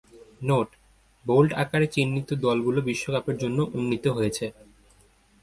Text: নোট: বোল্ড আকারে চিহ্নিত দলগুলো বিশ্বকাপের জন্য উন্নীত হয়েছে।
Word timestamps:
নোট: 0.41 0.69
বোল্ড 1.25 1.51
আকারে 1.63 1.87
চিহ্নিত 1.95 2.29
দলগুলো 2.43 2.79
বিশ্বকাপের 2.89 3.35
জন্য 3.37 3.59
উন্নীত 3.73 4.05
হয়েছে। 4.17 4.45